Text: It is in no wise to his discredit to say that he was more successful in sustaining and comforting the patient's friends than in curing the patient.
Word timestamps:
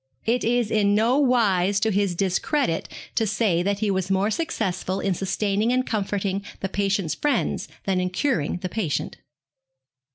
It 0.25 0.43
is 0.43 0.71
in 0.71 0.95
no 0.95 1.19
wise 1.19 1.79
to 1.81 1.91
his 1.91 2.15
discredit 2.15 2.89
to 3.13 3.27
say 3.27 3.61
that 3.61 3.81
he 3.81 3.91
was 3.91 4.09
more 4.09 4.31
successful 4.31 4.99
in 4.99 5.13
sustaining 5.13 5.71
and 5.71 5.85
comforting 5.85 6.43
the 6.59 6.69
patient's 6.69 7.13
friends 7.13 7.67
than 7.83 7.99
in 7.99 8.09
curing 8.09 8.57
the 8.63 8.69
patient. 8.69 9.17